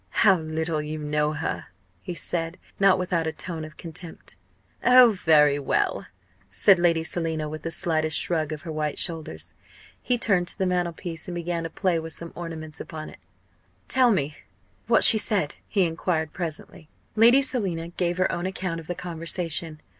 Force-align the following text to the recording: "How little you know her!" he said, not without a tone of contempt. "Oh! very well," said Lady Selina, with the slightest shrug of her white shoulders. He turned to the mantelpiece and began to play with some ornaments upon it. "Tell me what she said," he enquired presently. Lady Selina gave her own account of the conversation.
"How 0.25 0.35
little 0.35 0.81
you 0.81 0.97
know 0.97 1.33
her!" 1.33 1.67
he 2.01 2.15
said, 2.15 2.57
not 2.79 2.97
without 2.97 3.27
a 3.27 3.31
tone 3.31 3.63
of 3.63 3.77
contempt. 3.77 4.35
"Oh! 4.83 5.11
very 5.11 5.59
well," 5.59 6.07
said 6.49 6.79
Lady 6.79 7.03
Selina, 7.03 7.47
with 7.47 7.61
the 7.61 7.69
slightest 7.69 8.17
shrug 8.17 8.51
of 8.51 8.63
her 8.63 8.71
white 8.71 8.97
shoulders. 8.97 9.53
He 10.01 10.17
turned 10.17 10.47
to 10.47 10.57
the 10.57 10.65
mantelpiece 10.65 11.27
and 11.27 11.35
began 11.35 11.61
to 11.65 11.69
play 11.69 11.99
with 11.99 12.13
some 12.13 12.33
ornaments 12.35 12.79
upon 12.81 13.11
it. 13.11 13.19
"Tell 13.87 14.09
me 14.09 14.37
what 14.87 15.03
she 15.03 15.19
said," 15.19 15.57
he 15.67 15.85
enquired 15.85 16.33
presently. 16.33 16.89
Lady 17.15 17.43
Selina 17.43 17.89
gave 17.89 18.17
her 18.17 18.31
own 18.31 18.47
account 18.47 18.79
of 18.79 18.87
the 18.87 18.95
conversation. 18.95 19.81